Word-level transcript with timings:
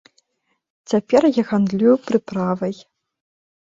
Цяпер 0.93 1.21
я 1.37 1.43
гандлюю 1.53 1.95
прыправай. 2.09 2.75